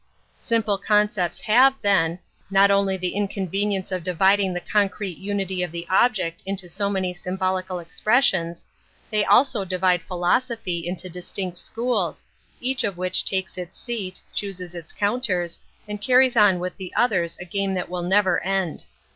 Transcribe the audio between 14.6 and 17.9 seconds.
its counters, and carries on with the others a game that